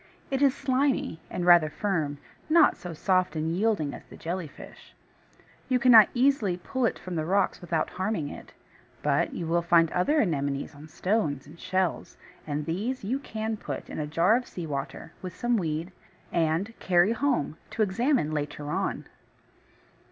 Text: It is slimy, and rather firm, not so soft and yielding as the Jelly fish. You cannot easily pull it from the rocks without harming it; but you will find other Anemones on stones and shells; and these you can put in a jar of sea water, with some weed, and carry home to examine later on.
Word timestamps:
It 0.31 0.41
is 0.41 0.55
slimy, 0.55 1.19
and 1.29 1.45
rather 1.45 1.69
firm, 1.69 2.17
not 2.49 2.75
so 2.75 2.91
soft 2.91 3.35
and 3.35 3.51
yielding 3.55 3.93
as 3.93 4.03
the 4.07 4.17
Jelly 4.17 4.47
fish. 4.47 4.95
You 5.69 5.77
cannot 5.77 6.09
easily 6.15 6.57
pull 6.57 6.87
it 6.87 6.97
from 6.97 7.13
the 7.13 7.23
rocks 7.23 7.61
without 7.61 7.91
harming 7.91 8.29
it; 8.29 8.51
but 9.03 9.31
you 9.31 9.45
will 9.45 9.61
find 9.61 9.91
other 9.91 10.19
Anemones 10.19 10.73
on 10.73 10.87
stones 10.87 11.45
and 11.45 11.59
shells; 11.59 12.17
and 12.47 12.65
these 12.65 13.03
you 13.03 13.19
can 13.19 13.57
put 13.57 13.91
in 13.91 13.99
a 13.99 14.07
jar 14.07 14.35
of 14.37 14.47
sea 14.47 14.65
water, 14.65 15.13
with 15.21 15.35
some 15.35 15.55
weed, 15.55 15.91
and 16.31 16.73
carry 16.79 17.11
home 17.11 17.57
to 17.69 17.83
examine 17.83 18.31
later 18.31 18.71
on. 18.71 19.05